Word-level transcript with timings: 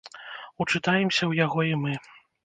Учытаемся 0.63 1.21
ў 1.27 1.33
яго 1.45 1.59
і 1.73 1.75
мы. 1.83 1.93